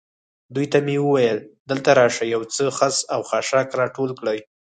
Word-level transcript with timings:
دوی 0.55 0.65
ته 0.71 0.77
مې 0.85 0.95
وویل: 1.01 1.37
دلته 1.69 1.89
راشئ، 1.99 2.25
یو 2.35 2.41
څه 2.53 2.63
خس 2.77 2.95
او 3.13 3.19
خاشاک 3.29 3.67
را 3.79 3.85
ټول 3.95 4.09
کړئ. 4.19 4.39